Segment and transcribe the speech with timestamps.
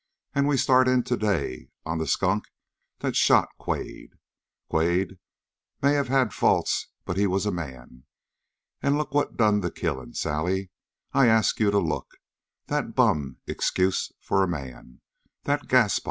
[0.33, 2.45] And we start in today on the skunk
[3.01, 4.13] that shot Quade.
[4.67, 5.19] Quade
[5.83, 8.05] may have had faults, but he was a man.
[8.81, 10.15] And look at what done the killing!
[10.15, 10.71] Sally,
[11.13, 12.17] I ask you to look!
[12.65, 15.01] That bum excuse for a man!
[15.43, 15.99] That Gaspar!"